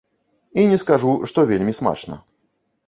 І 0.61 0.63
не 0.71 0.79
скажу, 0.83 1.11
што 1.33 1.47
вельмі 1.53 1.79
смачна. 1.83 2.15